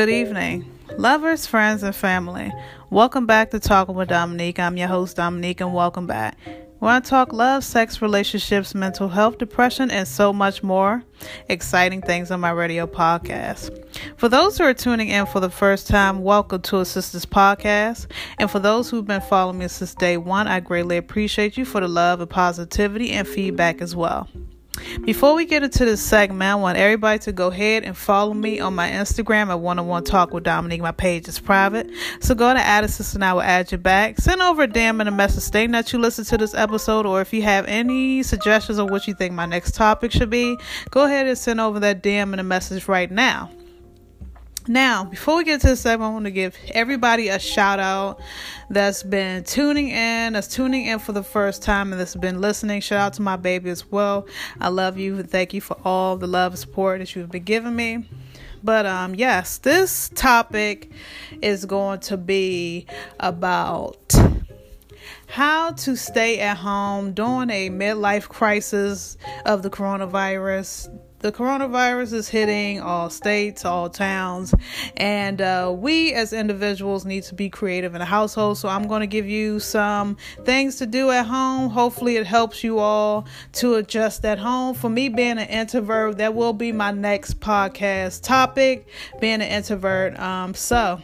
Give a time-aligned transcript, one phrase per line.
[0.00, 0.64] Good evening,
[0.96, 2.50] lovers, friends, and family.
[2.88, 4.58] Welcome back to Talking with Dominique.
[4.58, 6.38] I'm your host, Dominique, and welcome back.
[6.78, 11.04] Where I talk love, sex, relationships, mental health, depression, and so much more
[11.50, 13.76] exciting things on my radio podcast.
[14.16, 18.06] For those who are tuning in for the first time, welcome to a Sisters Podcast.
[18.38, 21.82] And for those who've been following me since day one, I greatly appreciate you for
[21.82, 24.30] the love and positivity and feedback as well.
[25.04, 28.60] Before we get into this segment, I want everybody to go ahead and follow me
[28.60, 30.80] on my Instagram at one on one talk with Dominique.
[30.80, 31.90] My page is private.
[32.20, 32.84] So go to add
[33.14, 34.18] and I will add you back.
[34.18, 37.20] Send over a DM and a message stating that you listened to this episode or
[37.20, 40.56] if you have any suggestions on what you think my next topic should be,
[40.90, 43.50] go ahead and send over that DM and a message right now.
[44.68, 48.20] Now, before we get to the segment, I want to give everybody a shout out
[48.68, 52.82] that's been tuning in, that's tuning in for the first time, and that's been listening.
[52.82, 54.26] Shout out to my baby as well.
[54.60, 57.42] I love you and thank you for all the love and support that you've been
[57.42, 58.06] giving me.
[58.62, 60.90] But um, yes, this topic
[61.40, 62.86] is going to be
[63.18, 64.14] about
[65.26, 70.90] how to stay at home during a midlife crisis of the coronavirus
[71.20, 74.54] the coronavirus is hitting all states, all towns,
[74.96, 78.58] and uh, we as individuals need to be creative in the household.
[78.58, 81.70] So, I'm going to give you some things to do at home.
[81.70, 84.74] Hopefully, it helps you all to adjust at home.
[84.74, 88.88] For me, being an introvert, that will be my next podcast topic
[89.20, 90.18] being an introvert.
[90.18, 91.00] Um, so,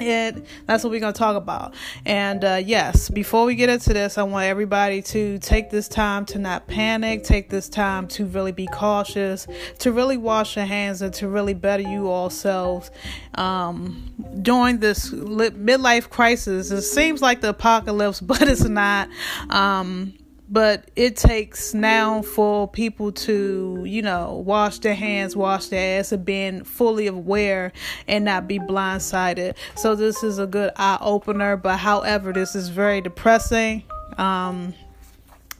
[0.00, 1.74] and that's what we're going to talk about.
[2.04, 6.24] And uh, yes, before we get into this, I want everybody to take this time
[6.26, 9.46] to not panic, take this time to really be cautious,
[9.80, 12.90] to really wash your hands, and to really better you all selves
[13.34, 16.70] um, during this midlife crisis.
[16.70, 19.08] It seems like the apocalypse, but it's not.
[19.50, 20.14] Um,
[20.54, 26.12] but it takes now for people to you know wash their hands wash their ass
[26.12, 27.72] and being fully aware
[28.06, 32.68] and not be blindsided so this is a good eye opener but however this is
[32.68, 33.82] very depressing
[34.16, 34.72] um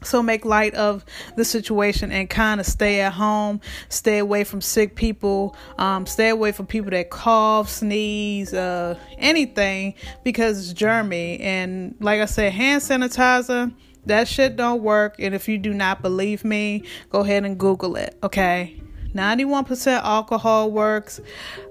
[0.01, 1.03] so make light of
[1.35, 3.59] the situation and kind of stay at home,
[3.89, 9.95] stay away from sick people, um, stay away from people that cough, sneeze, uh, anything
[10.23, 11.39] because it's germy.
[11.41, 13.73] And like I said, hand sanitizer
[14.05, 15.15] that shit don't work.
[15.19, 18.17] And if you do not believe me, go ahead and Google it.
[18.23, 18.81] Okay.
[19.13, 21.21] 91% alcohol works.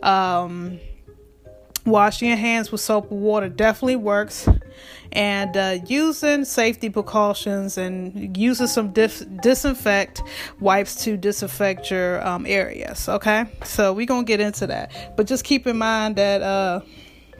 [0.03, 0.81] Um,
[1.85, 4.49] washing your hands with soap and water definitely works.
[5.13, 10.23] And uh, using safety precautions and using some dif- disinfect
[10.59, 13.09] wipes to disinfect your um, areas.
[13.09, 13.45] Okay.
[13.65, 15.17] So we're going to get into that.
[15.17, 16.43] But just keep in mind that.
[16.43, 16.81] Uh,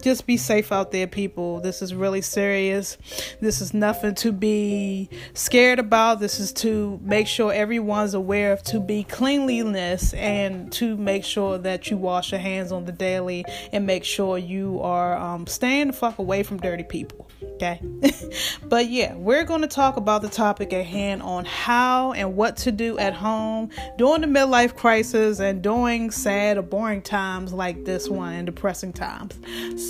[0.05, 1.61] just be safe out there, people.
[1.61, 2.99] This is really serious.
[3.41, 6.21] This is nothing to be scared about.
[6.21, 11.57] This is to make sure everyone's aware of to be cleanliness and to make sure
[11.59, 15.89] that you wash your hands on the daily and make sure you are um, staying
[15.89, 17.24] the fuck away from dirty people.
[17.55, 17.81] Okay.
[18.69, 22.57] but yeah, we're going to talk about the topic at hand on how and what
[22.59, 27.85] to do at home during the midlife crisis and during sad or boring times like
[27.85, 29.39] this one and depressing times.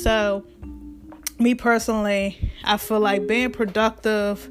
[0.03, 0.45] So,
[1.39, 4.49] me personally, I feel like being productive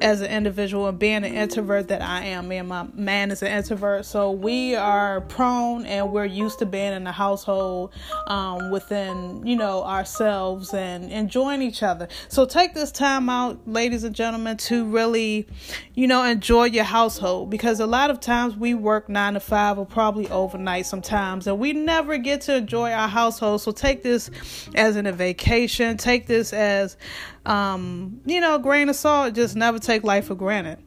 [0.00, 3.42] as an individual and being an introvert that I am, me and my man is
[3.42, 7.92] an introvert, so we are prone and we're used to being in the household
[8.26, 12.06] um, within, you know, ourselves and enjoying each other.
[12.28, 15.48] So take this time out, ladies and gentlemen, to really,
[15.94, 19.78] you know, enjoy your household because a lot of times we work nine to five
[19.78, 23.62] or probably overnight sometimes, and we never get to enjoy our household.
[23.62, 24.30] So take this
[24.74, 25.96] as in a vacation.
[25.96, 26.96] Take this as,
[27.44, 29.34] um, you know, grain of salt.
[29.34, 30.78] Just never take life for granted.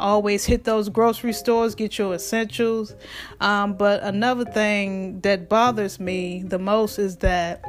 [0.00, 2.94] Always hit those grocery stores, get your essentials.
[3.40, 7.64] Um, but another thing that bothers me the most is that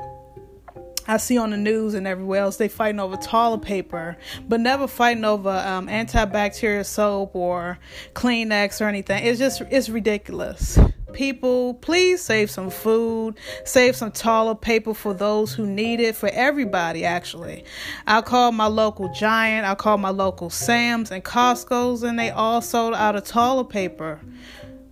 [1.07, 4.87] I see on the news and everywhere else they fighting over toilet paper, but never
[4.87, 7.77] fighting over um, antibacterial soap or
[8.13, 9.23] Kleenex or anything.
[9.23, 10.79] It's just it's ridiculous
[11.15, 16.29] people, please save some food, save some toilet paper for those who need it, for
[16.29, 17.63] everybody, actually.
[18.05, 22.61] I called my local Giant, I called my local Sam's and Costco's, and they all
[22.61, 24.19] sold out of toilet paper.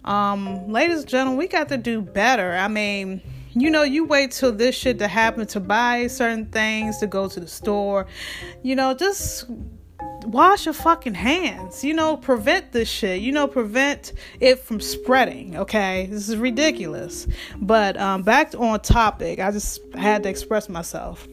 [0.05, 2.53] Um, ladies and gentlemen, we got to do better.
[2.53, 3.21] I mean,
[3.51, 7.29] you know, you wait till this shit to happen to buy certain things, to go
[7.29, 8.07] to the store.
[8.63, 9.45] You know, just
[10.25, 11.83] wash your fucking hands.
[11.83, 13.21] You know, prevent this shit.
[13.21, 15.57] You know, prevent it from spreading.
[15.57, 17.27] Okay, this is ridiculous.
[17.57, 21.27] But um, back on topic, I just had to express myself.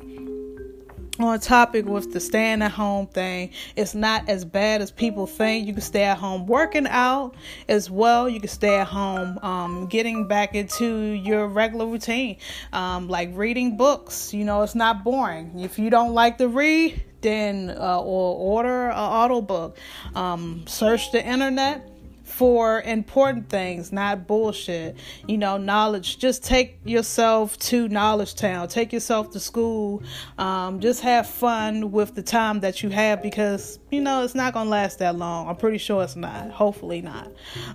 [1.19, 5.67] on topic with the staying at home thing, it's not as bad as people think.
[5.67, 7.35] You can stay at home working out
[7.69, 8.29] as well.
[8.29, 12.39] You can stay at home um, getting back into your regular routine,
[12.73, 14.33] um, like reading books.
[14.33, 15.61] You know, it's not boring.
[15.61, 19.77] If you don't like to read, then uh, or order an audiobook.
[20.15, 21.91] Um, search the internet
[22.25, 24.97] for important things, not bullshit.
[25.27, 26.19] You know, knowledge.
[26.19, 28.69] Just take yourself to Knowledge Town.
[28.69, 30.03] Take yourself to school.
[30.39, 34.55] Um, just have fun with the time that you have because, you know, it's not
[34.55, 35.49] going to last that long.
[35.49, 36.51] I'm pretty sure it's not.
[36.51, 37.31] Hopefully not.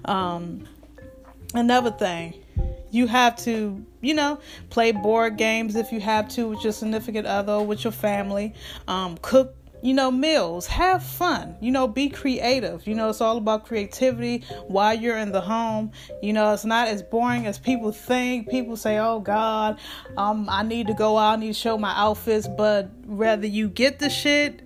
[0.05, 0.67] Um,
[1.53, 2.44] another thing
[2.91, 7.27] you have to you know play board games if you have to with your significant
[7.27, 8.53] other with your family
[8.87, 9.55] um, cook
[9.85, 10.65] you know, meals.
[10.65, 11.55] Have fun.
[11.61, 12.87] You know, be creative.
[12.87, 15.91] You know, it's all about creativity while you're in the home.
[16.23, 18.49] You know, it's not as boring as people think.
[18.49, 19.79] People say, "Oh God,
[20.17, 21.33] um, I need to go out.
[21.33, 24.64] I need to show my outfits." But rather you get the shit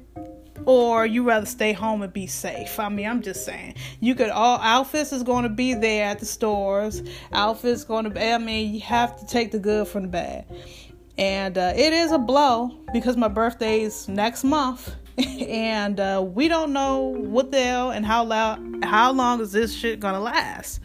[0.65, 2.79] or you rather stay home and be safe.
[2.79, 3.75] I mean, I'm just saying.
[3.99, 7.03] You could all outfits is going to be there at the stores.
[7.31, 8.19] Outfits going to be.
[8.19, 10.45] I mean, you have to take the good from the bad.
[11.17, 14.95] And uh, it is a blow because my birthday is next month.
[15.39, 19.73] and uh, we don't know what the hell and how loud, how long is this
[19.73, 20.79] shit gonna last.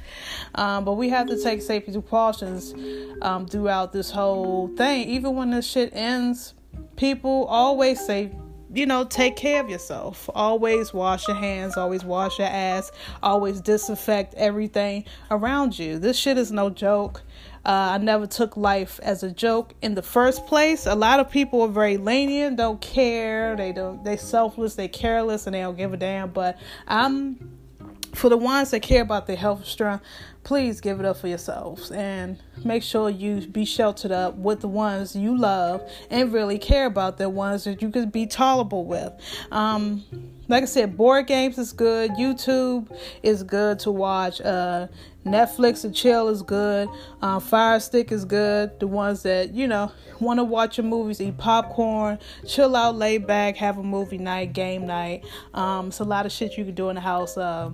[0.56, 2.74] Um, but we have to take safety precautions
[3.22, 5.08] um, throughout this whole thing.
[5.08, 6.54] Even when this shit ends,
[6.96, 8.32] people always say,
[8.74, 10.28] you know, take care of yourself.
[10.34, 12.90] Always wash your hands, always wash your ass,
[13.22, 15.98] always disinfect everything around you.
[15.98, 17.22] This shit is no joke.
[17.66, 20.86] Uh, I never took life as a joke in the first place.
[20.86, 25.46] A lot of people are very lenient, don't care, they don't, they selfless, they careless,
[25.46, 26.30] and they don't give a damn.
[26.30, 27.63] But I'm
[28.14, 30.04] for the ones that care about their health strength,
[30.44, 34.68] please give it up for yourselves and make sure you be sheltered up with the
[34.68, 39.12] ones you love and really care about the ones that you could be tolerable with.
[39.50, 40.04] Um,
[40.48, 42.10] like I said, board games is good.
[42.12, 44.40] YouTube is good to watch.
[44.42, 44.88] Uh,
[45.24, 46.88] Netflix and chill is good.
[47.22, 48.78] Uh, Fire Stick is good.
[48.78, 49.90] The ones that you know
[50.20, 54.52] want to watch your movies, eat popcorn, chill out, lay back, have a movie night,
[54.52, 55.24] game night.
[55.54, 57.38] Um, it's a lot of shit you can do in the house.
[57.38, 57.70] Uh,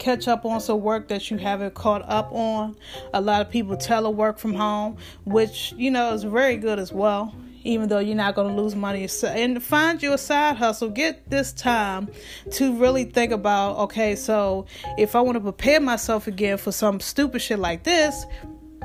[0.00, 2.76] catch up on some work that you haven't caught up on.
[3.14, 7.32] A lot of people telework from home, which you know is very good as well
[7.62, 9.06] even though you're not going to lose money.
[9.22, 10.88] And find you a side hustle.
[10.88, 12.08] Get this time
[12.52, 14.66] to really think about okay so
[14.98, 18.24] if i want to prepare myself again for some stupid shit like this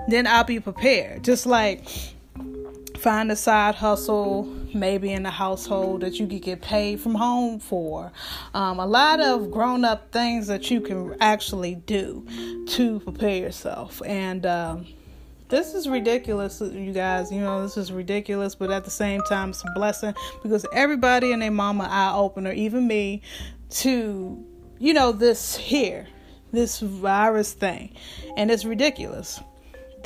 [0.07, 1.23] then i'll be prepared.
[1.23, 2.14] Just like
[3.05, 7.59] find a side hustle maybe in the household that you could get paid from home
[7.59, 8.11] for
[8.55, 12.25] um, a lot of grown-up things that you can actually do
[12.65, 14.87] to prepare yourself and um,
[15.49, 17.31] this is ridiculous, you guys.
[17.31, 21.31] You know, this is ridiculous, but at the same time, it's a blessing because everybody
[21.31, 23.21] and their mama eye opener, even me,
[23.69, 24.43] to,
[24.79, 26.07] you know, this here,
[26.51, 27.93] this virus thing.
[28.35, 29.39] And it's ridiculous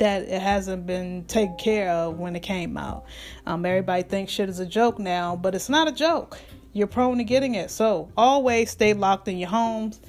[0.00, 3.04] that it hasn't been taken care of when it came out.
[3.46, 6.38] Um, everybody thinks shit is a joke now, but it's not a joke.
[6.72, 7.70] You're prone to getting it.
[7.70, 10.00] So always stay locked in your homes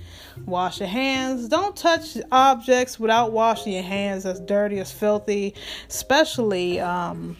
[0.45, 1.47] Wash your hands.
[1.47, 4.23] Don't touch objects without washing your hands.
[4.23, 5.53] That's dirty, as filthy,
[5.87, 7.37] especially um,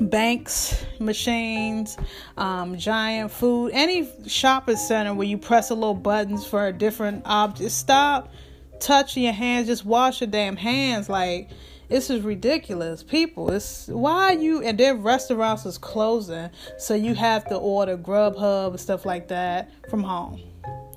[0.00, 1.96] banks, machines,
[2.36, 7.22] um, giant food, any shopping center where you press a little buttons for a different
[7.26, 7.70] object.
[7.72, 8.32] Stop
[8.80, 9.66] touching your hands.
[9.66, 11.08] Just wash your damn hands.
[11.08, 11.50] Like
[11.88, 13.50] this is ridiculous, people.
[13.50, 18.80] It's why you and then restaurants is closing, so you have to order Grubhub and
[18.80, 20.40] stuff like that from home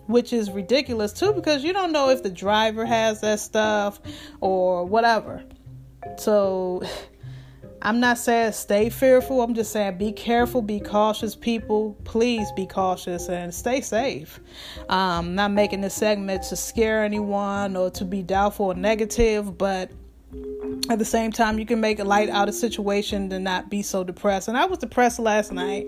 [0.07, 3.99] which is ridiculous too because you don't know if the driver has that stuff
[4.41, 5.43] or whatever.
[6.17, 6.83] So
[7.83, 9.41] I'm not saying stay fearful.
[9.41, 11.97] I'm just saying be careful, be cautious, people.
[12.03, 14.39] Please be cautious and stay safe.
[14.89, 19.91] Um, not making this segment to scare anyone or to be doubtful or negative, but
[20.89, 23.81] at the same time, you can make a light out of situation to not be
[23.81, 24.47] so depressed.
[24.47, 25.87] And I was depressed last night.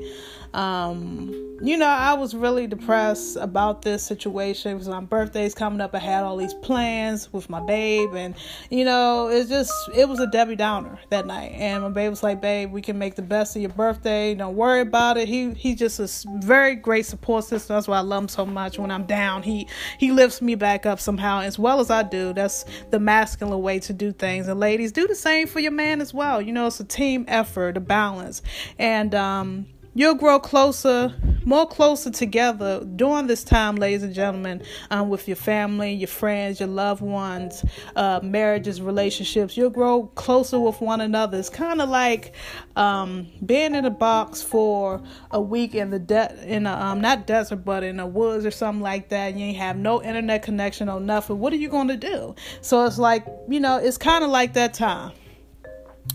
[0.53, 5.95] Um, you know, I was really depressed about this situation because my birthday's coming up.
[5.95, 8.35] I had all these plans with my babe, and
[8.69, 11.53] you know, it's just it was a Debbie Downer that night.
[11.53, 14.35] And my babe was like, "Babe, we can make the best of your birthday.
[14.35, 17.75] Don't worry about it." He he just a very great support system.
[17.75, 18.77] That's why I love him so much.
[18.77, 19.67] When I'm down, he
[19.97, 22.33] he lifts me back up somehow, as well as I do.
[22.33, 24.49] That's the masculine way to do things.
[24.49, 26.41] And ladies, do the same for your man as well.
[26.41, 28.41] You know, it's a team effort, a balance,
[28.77, 31.13] and um you'll grow closer,
[31.45, 36.59] more closer together during this time, ladies and gentlemen, um, with your family, your friends,
[36.59, 37.63] your loved ones,
[37.95, 39.55] uh, marriages, relationships.
[39.55, 41.37] You'll grow closer with one another.
[41.37, 42.33] It's kind of like
[42.75, 47.27] um, being in a box for a week in the de- in a um, not
[47.27, 49.35] desert, but in the woods or something like that.
[49.35, 51.39] You ain't have no internet connection or nothing.
[51.39, 52.35] What are you going to do?
[52.61, 55.11] So it's like you know, it's kind of like that time.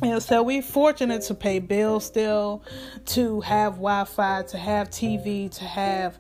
[0.01, 2.63] And so we're fortunate to pay bills still,
[3.07, 6.19] to have Wi Fi, to have TV, to have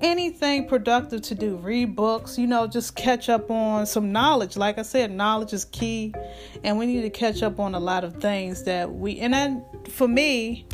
[0.00, 1.56] anything productive to do.
[1.56, 4.56] Read books, you know, just catch up on some knowledge.
[4.56, 6.14] Like I said, knowledge is key,
[6.64, 9.64] and we need to catch up on a lot of things that we, and then
[9.90, 10.66] for me,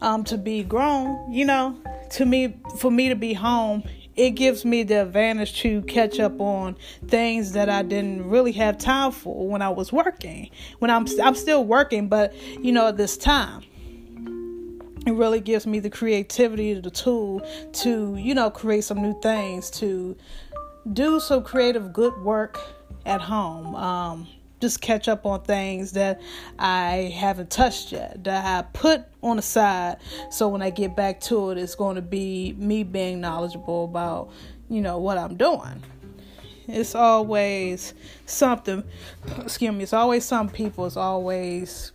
[0.00, 1.76] um, to be grown, you know,
[2.12, 3.82] to me, for me to be home
[4.18, 8.76] it gives me the advantage to catch up on things that I didn't really have
[8.76, 10.50] time for when I was working.
[10.80, 13.62] When I'm I'm still working, but you know, at this time
[15.06, 17.40] it really gives me the creativity, the tool
[17.72, 20.16] to, you know, create some new things, to
[20.92, 22.58] do some creative good work
[23.06, 23.74] at home.
[23.76, 24.26] Um,
[24.60, 26.20] just catch up on things that
[26.58, 29.98] I haven't touched yet, that I put on the side.
[30.30, 34.30] So when I get back to it, it's going to be me being knowledgeable about,
[34.68, 35.82] you know, what I'm doing.
[36.66, 37.94] It's always
[38.26, 38.84] something,
[39.38, 41.92] excuse me, it's always some people, it's always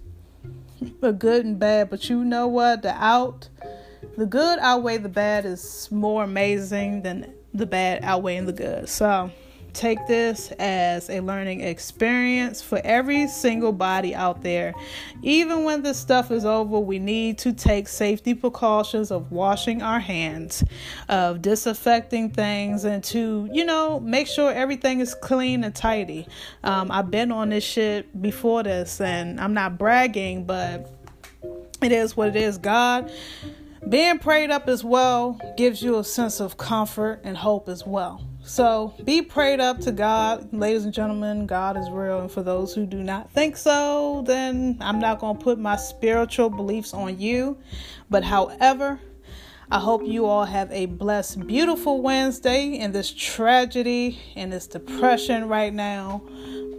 [1.02, 2.82] a good and bad, but you know what?
[2.82, 3.50] The out,
[4.18, 8.90] the good outweigh the bad is more amazing than the bad outweighing the good.
[8.90, 9.32] So,
[9.74, 14.74] take this as a learning experience for every single body out there.
[15.22, 20.00] Even when this stuff is over, we need to take safety precautions of washing our
[20.00, 20.64] hands,
[21.10, 26.28] of disinfecting things, and to, you know, make sure everything is clean and tidy.
[26.64, 30.90] Um, I've been on this shit before this, and I'm not bragging, but
[31.82, 32.58] it is what it is.
[32.58, 33.12] God.
[33.90, 38.22] Being prayed up as well gives you a sense of comfort and hope as well.
[38.46, 41.48] So be prayed up to God, ladies and gentlemen.
[41.48, 45.38] God is real, and for those who do not think so, then I'm not going
[45.38, 47.58] to put my spiritual beliefs on you.
[48.10, 49.00] But however,
[49.72, 55.48] I hope you all have a blessed, beautiful Wednesday in this tragedy and this depression
[55.48, 56.22] right now.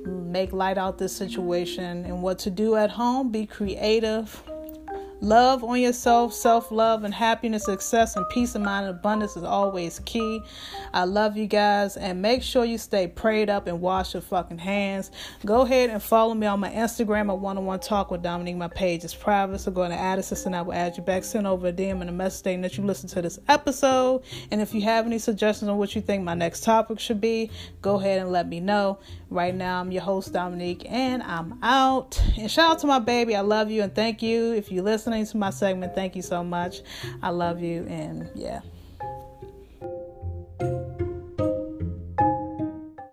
[0.05, 3.31] Make light out this situation and what to do at home.
[3.31, 4.45] Be creative
[5.21, 9.45] Love on yourself, self love, and happiness, success, and peace of mind and abundance is
[9.45, 10.43] always key.
[10.93, 14.59] I love you guys, and make sure you stay prayed up and wash your fucking
[14.59, 15.11] hands.
[15.47, 18.57] Go ahead and follow me on my Instagram at one on one talk with Dominique.
[18.57, 21.25] My page is private, so go to add and I will add you back.
[21.25, 24.23] Send over a DM and a message stating that you listened to this episode.
[24.51, 27.51] And if you have any suggestions on what you think my next topic should be,
[27.83, 28.99] go ahead and let me know.
[29.35, 32.23] Right now, I'm your host, Dominique, and I'm out.
[32.39, 33.35] And shout out to my baby.
[33.35, 34.53] I love you and thank you.
[34.53, 36.83] If you're listening to my segment, thank you so much.
[37.21, 38.61] I love you, and yeah.